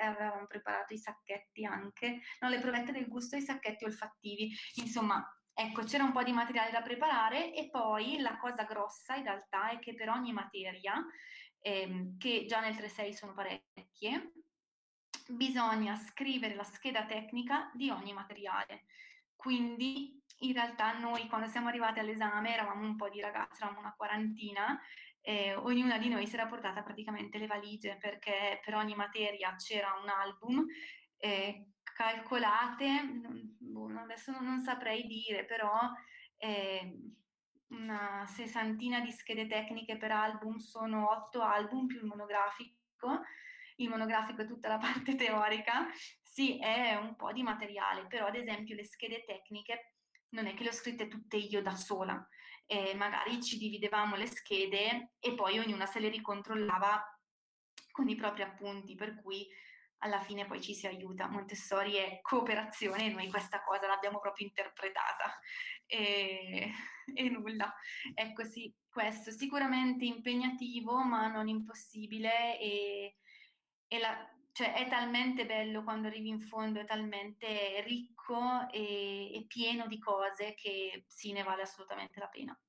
[0.02, 4.52] avevamo preparato i sacchetti anche, no, le provette del gusto e i sacchetti olfattivi.
[4.76, 5.24] Insomma,
[5.60, 9.72] Ecco, c'era un po' di materiale da preparare e poi la cosa grossa in realtà
[9.72, 11.04] è che per ogni materia,
[11.62, 14.34] ehm, che già nel 3.6 sono parecchie,
[15.30, 18.84] bisogna scrivere la scheda tecnica di ogni materiale.
[19.36, 23.96] Quindi in realtà noi quando siamo arrivati all'esame eravamo un po' di ragazze, eravamo una
[23.98, 24.80] quarantina,
[25.22, 29.98] eh, ognuna di noi si era portata praticamente le valigie perché per ogni materia c'era
[30.00, 30.68] un album
[31.18, 31.66] eh,
[31.98, 33.10] calcolate,
[33.58, 35.92] boh, adesso non saprei dire, però
[36.38, 36.96] eh,
[37.70, 43.24] una sessantina di schede tecniche per album, sono otto album più il monografico.
[43.78, 45.88] Il monografico è tutta la parte teorica,
[46.22, 49.96] sì, è un po' di materiale, però ad esempio le schede tecniche
[50.30, 52.28] non è che le ho scritte tutte io da sola,
[52.68, 57.04] eh, magari ci dividevamo le schede e poi ognuna se le ricontrollava
[57.92, 59.48] con i propri appunti, per cui
[60.00, 61.28] alla fine poi ci si aiuta.
[61.28, 65.40] Montessori è cooperazione e noi questa cosa l'abbiamo proprio interpretata
[65.86, 66.72] e,
[67.14, 67.74] e nulla.
[68.14, 73.18] Ecco sì, questo sicuramente impegnativo ma non impossibile e,
[73.88, 74.16] e la,
[74.52, 80.00] cioè è talmente bello quando arrivi in fondo, è talmente ricco e, e pieno di
[80.00, 82.60] cose che sì, ne vale assolutamente la pena.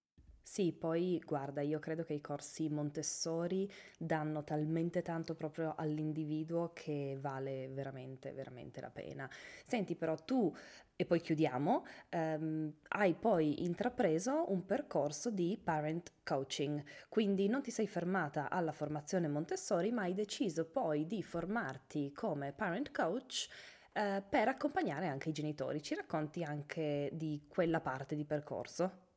[0.50, 7.18] Sì, poi guarda, io credo che i corsi Montessori danno talmente tanto proprio all'individuo che
[7.20, 9.28] vale veramente, veramente la pena.
[9.66, 10.50] Senti, però tu,
[10.96, 17.70] e poi chiudiamo, ehm, hai poi intrapreso un percorso di parent coaching, quindi non ti
[17.70, 23.48] sei fermata alla formazione Montessori, ma hai deciso poi di formarti come parent coach
[23.92, 25.82] eh, per accompagnare anche i genitori.
[25.82, 29.07] Ci racconti anche di quella parte di percorso?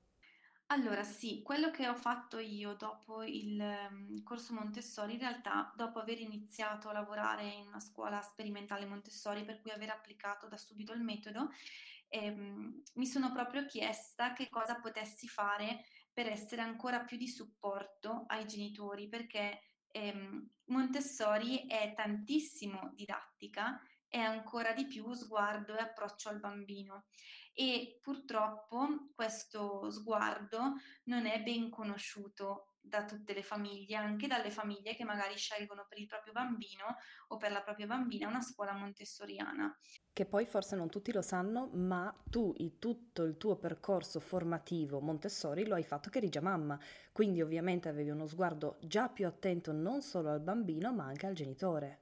[0.71, 5.99] Allora sì, quello che ho fatto io dopo il um, corso Montessori, in realtà dopo
[5.99, 10.93] aver iniziato a lavorare in una scuola sperimentale Montessori, per cui aver applicato da subito
[10.93, 11.49] il metodo,
[12.07, 18.23] ehm, mi sono proprio chiesta che cosa potessi fare per essere ancora più di supporto
[18.27, 19.59] ai genitori, perché
[19.91, 27.05] ehm, Montessori è tantissimo didattica è ancora di più sguardo e approccio al bambino
[27.53, 34.95] e purtroppo questo sguardo non è ben conosciuto da tutte le famiglie, anche dalle famiglie
[34.95, 36.95] che magari scelgono per il proprio bambino
[37.27, 39.77] o per la propria bambina una scuola montessoriana.
[40.11, 44.99] Che poi forse non tutti lo sanno, ma tu il, tutto il tuo percorso formativo
[44.99, 46.79] Montessori lo hai fatto che eri già mamma,
[47.11, 51.33] quindi ovviamente avevi uno sguardo già più attento non solo al bambino ma anche al
[51.33, 51.99] genitore.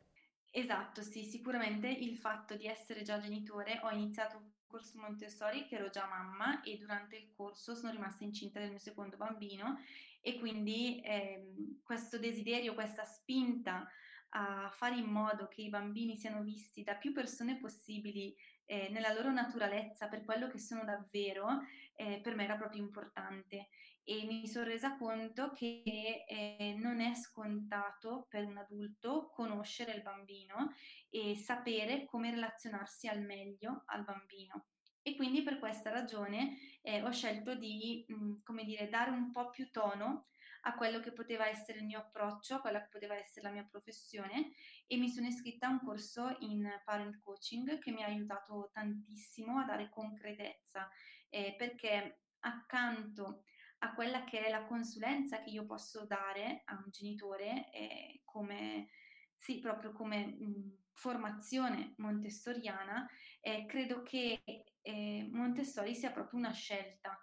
[0.51, 5.89] Esatto, sì, sicuramente il fatto di essere già genitore, ho iniziato corso Montessori che ero
[5.89, 9.79] già mamma e durante il corso sono rimasta incinta del mio secondo bambino
[10.21, 13.88] e quindi ehm, questo desiderio, questa spinta
[14.29, 19.12] a fare in modo che i bambini siano visti da più persone possibili eh, nella
[19.12, 21.62] loro naturalezza per quello che sono davvero,
[21.95, 23.69] eh, per me era proprio importante
[24.10, 25.84] e mi sono resa conto che
[26.28, 30.74] eh, non è scontato per un adulto conoscere il bambino
[31.12, 34.65] e sapere come relazionarsi al meglio al bambino.
[35.04, 39.52] E quindi per questa ragione eh, ho scelto di, mh, mm, dire, dare un po'
[39.52, 40.26] più tono
[40.62, 43.67] a quello che poteva essere il mio approccio, a quella che poteva essere la mia
[43.69, 44.54] professione
[44.88, 49.60] e mi sono iscritta a un corso in parent coaching che mi ha aiutato tantissimo
[49.60, 50.89] a dare concretezza
[51.30, 53.43] eh, perché accanto
[53.80, 58.89] a quella che è la consulenza che io posso dare a un genitore eh, come
[59.36, 63.08] sì, proprio come mh, formazione montessoriana,
[63.39, 64.42] eh, credo che
[64.82, 67.18] eh, Montessori sia proprio una scelta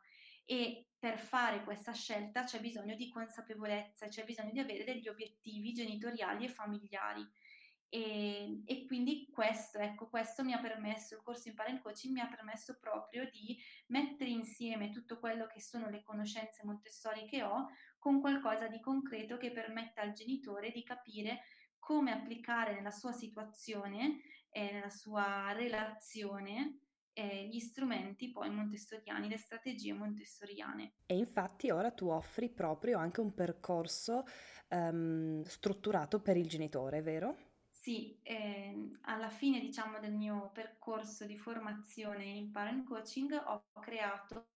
[0.46, 5.72] e per fare questa scelta c'è bisogno di consapevolezza, c'è bisogno di avere degli obiettivi
[5.72, 7.28] genitoriali e familiari.
[7.88, 12.20] E, e, quindi questo, ecco, questo mi ha permesso, il corso in parent coaching mi
[12.20, 13.56] ha permesso proprio di
[13.88, 17.68] mettere insieme tutto quello che sono le conoscenze Montessori che ho
[17.98, 21.42] con qualcosa di concreto che permetta al genitore di capire
[21.78, 24.20] come applicare nella sua situazione,
[24.50, 26.80] eh, nella sua relazione,
[27.12, 30.94] eh, gli strumenti poi montessoriani, le strategie montessoriane.
[31.06, 34.24] E infatti ora tu offri proprio anche un percorso
[34.68, 37.45] um, strutturato per il genitore, vero?
[37.86, 44.48] Sì, eh, alla fine diciamo del mio percorso di formazione in parent coaching ho creato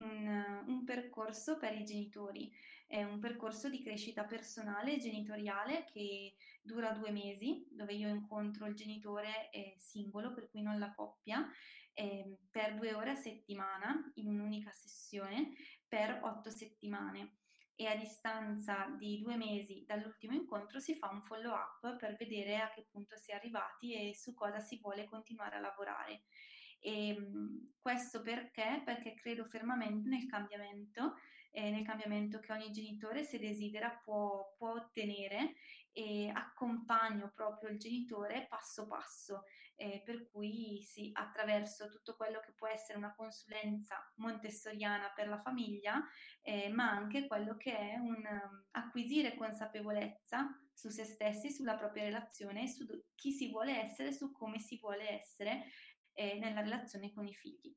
[0.00, 2.52] un, un, percorso per i genitori,
[2.86, 8.66] è un percorso di crescita personale e genitoriale che dura due mesi, dove io incontro
[8.66, 11.50] il genitore eh, singolo, per cui non la coppia,
[11.94, 15.54] eh, per due ore a settimana in un'unica sessione
[15.88, 17.36] per otto settimane
[17.76, 22.56] e a distanza di due mesi dall'ultimo incontro si fa un follow up per vedere
[22.56, 26.22] a che punto si è arrivati e su cosa si vuole continuare a lavorare.
[26.80, 28.80] E ehm, questo perché?
[28.84, 31.16] Perché credo fermamente nel cambiamento,
[31.50, 35.54] eh, nel cambiamento che ogni genitore, se desidera, può, può ottenere
[35.92, 39.44] e accompagno proprio il genitore passo passo,
[39.76, 45.38] eh, per cui sì, attraverso tutto quello che può essere una consulenza montessoriana per la
[45.38, 46.02] famiglia,
[46.42, 52.04] eh, ma anche quello che è un um, acquisire consapevolezza su se stessi, sulla propria
[52.04, 55.64] relazione, su chi si vuole essere, su come si vuole essere
[56.12, 57.74] eh, nella relazione con i figli.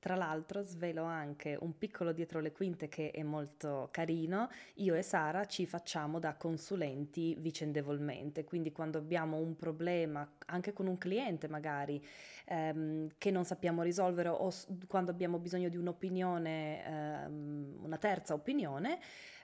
[0.00, 5.02] Tra l'altro svelo anche un piccolo dietro le quinte che è molto carino, io e
[5.02, 11.48] Sara ci facciamo da consulenti vicendevolmente, quindi quando abbiamo un problema anche con un cliente
[11.48, 12.00] magari
[12.46, 14.52] ehm, che non sappiamo risolvere o
[14.86, 19.00] quando abbiamo bisogno di un'opinione, ehm, una terza opinione,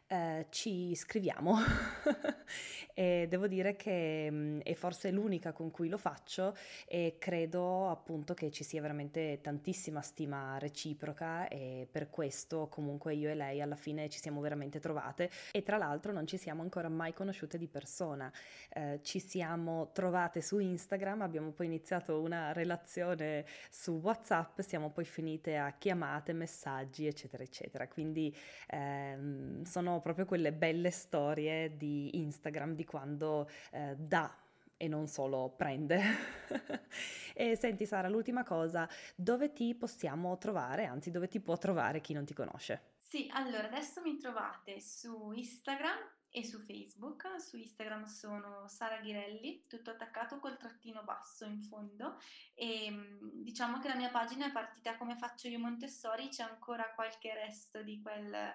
[0.07, 1.57] eh, ci scriviamo.
[2.97, 6.55] E devo dire che mm, è forse l'unica con cui lo faccio
[6.87, 13.29] e credo appunto che ci sia veramente tantissima stima reciproca e per questo comunque io
[13.29, 15.29] e lei alla fine ci siamo veramente trovate.
[15.51, 18.33] E tra l'altro non ci siamo ancora mai conosciute di persona,
[18.73, 25.05] eh, ci siamo trovate su Instagram, abbiamo poi iniziato una relazione su WhatsApp, siamo poi
[25.05, 28.33] finite a chiamate, messaggi eccetera eccetera, quindi
[28.69, 34.37] ehm, sono proprio quelle belle storie di Instagram di quando eh, dà
[34.77, 36.01] e non solo prende.
[37.35, 42.13] e senti Sara, l'ultima cosa, dove ti possiamo trovare, anzi dove ti può trovare chi
[42.13, 42.93] non ti conosce?
[42.99, 45.99] Sì, allora adesso mi trovate su Instagram
[46.37, 47.41] e su Facebook.
[47.41, 52.19] Su Instagram sono Sara Ghirelli, tutto attaccato col trattino basso in fondo
[52.55, 56.93] e mm, diciamo che la mia pagina è partita come faccio io Montessori, c'è ancora
[56.95, 58.53] qualche resto di quel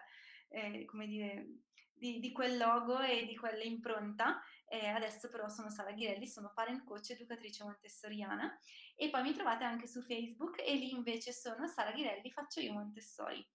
[0.49, 1.47] eh, come dire,
[1.93, 4.41] di, di, quel logo e di quell'impronta.
[4.67, 8.57] Eh, adesso però sono Sara Ghirelli, sono parent coach educatrice montessoriana
[8.95, 12.73] e poi mi trovate anche su Facebook e lì invece sono Sara Ghirelli, faccio io
[12.73, 13.45] Montessori.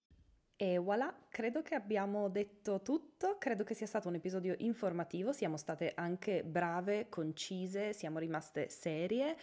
[0.57, 5.57] E voilà, credo che abbiamo detto tutto, credo che sia stato un episodio informativo, siamo
[5.57, 9.35] state anche brave, concise, siamo rimaste serie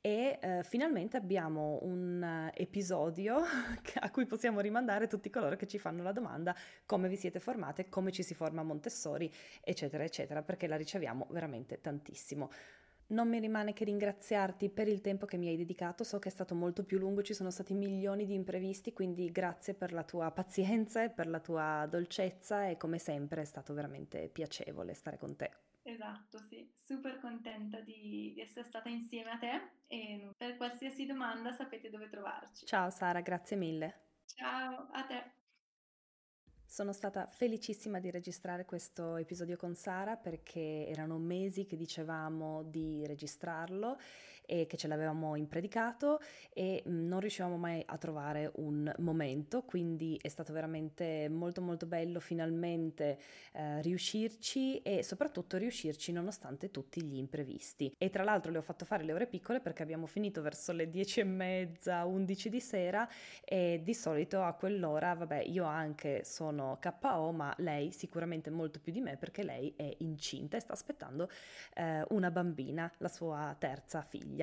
[0.00, 3.38] e eh, finalmente abbiamo un uh, episodio
[4.00, 6.54] a cui possiamo rimandare tutti coloro che ci fanno la domanda
[6.86, 9.30] come vi siete formate, come ci si forma a Montessori,
[9.60, 12.50] eccetera, eccetera, perché la riceviamo veramente tantissimo.
[13.10, 16.32] Non mi rimane che ringraziarti per il tempo che mi hai dedicato, so che è
[16.32, 20.30] stato molto più lungo, ci sono stati milioni di imprevisti, quindi grazie per la tua
[20.30, 25.36] pazienza e per la tua dolcezza e come sempre è stato veramente piacevole stare con
[25.36, 25.67] te.
[25.88, 31.52] Esatto, sì, super contenta di, di essere stata insieme a te e per qualsiasi domanda
[31.52, 32.66] sapete dove trovarci.
[32.66, 34.00] Ciao Sara, grazie mille.
[34.26, 35.30] Ciao, a te.
[36.66, 43.06] Sono stata felicissima di registrare questo episodio con Sara perché erano mesi che dicevamo di
[43.06, 43.98] registrarlo
[44.48, 46.20] e che ce l'avevamo impredicato
[46.54, 51.84] e mm, non riuscivamo mai a trovare un momento, quindi è stato veramente molto molto
[51.84, 53.18] bello finalmente
[53.52, 57.92] eh, riuscirci e soprattutto riuscirci nonostante tutti gli imprevisti.
[57.98, 60.88] E tra l'altro le ho fatto fare le ore piccole perché abbiamo finito verso le
[60.88, 63.06] 10 e mezza, 11 di sera
[63.44, 68.92] e di solito a quell'ora, vabbè, io anche sono KO, ma lei sicuramente molto più
[68.92, 71.28] di me perché lei è incinta e sta aspettando
[71.74, 74.37] eh, una bambina, la sua terza figlia.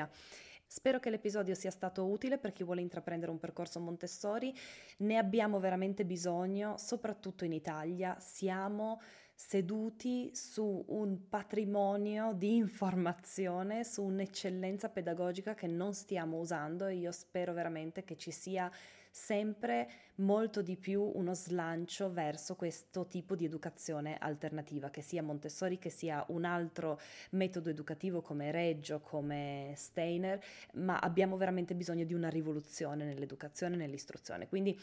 [0.68, 4.54] Spero che l'episodio sia stato utile per chi vuole intraprendere un percorso Montessori.
[4.98, 8.18] Ne abbiamo veramente bisogno, soprattutto in Italia.
[8.20, 9.00] Siamo
[9.34, 17.12] seduti su un patrimonio di informazione, su un'eccellenza pedagogica che non stiamo usando e io
[17.12, 18.72] spero veramente che ci sia
[19.16, 25.80] sempre molto di più uno slancio verso questo tipo di educazione alternativa, che sia Montessori,
[25.80, 27.00] che sia un altro
[27.32, 30.44] metodo educativo come Reggio, come Steiner,
[30.74, 34.50] ma abbiamo veramente bisogno di una rivoluzione nell'educazione e nell'istruzione.
[34.50, 34.78] Quindi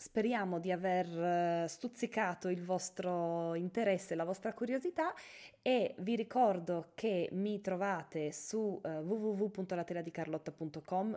[0.00, 5.12] Speriamo di aver eh, stuzzicato il vostro interesse, la vostra curiosità
[5.60, 9.50] e vi ricordo che mi trovate su uh,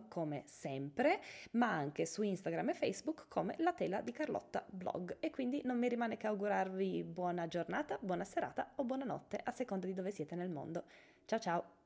[0.09, 1.21] come sempre,
[1.51, 5.79] ma anche su Instagram e Facebook come La Tela di Carlotta blog e quindi non
[5.79, 10.36] mi rimane che augurarvi buona giornata, buona serata o buonanotte a seconda di dove siete
[10.36, 10.84] nel mondo.
[11.23, 11.82] Ciao ciao!